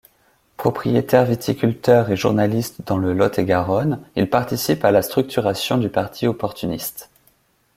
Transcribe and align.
Propriétaire-viticulteur 0.57 2.09
et 2.09 2.15
journaliste 2.17 2.81
dans 2.87 2.97
le 2.97 3.13
Lot-et-Garonne, 3.13 4.01
il 4.15 4.27
participe 4.27 4.83
à 4.83 4.89
la 4.89 5.03
structuration 5.03 5.77
du 5.77 5.89
parti 5.89 6.25
opportuniste. 6.25 7.11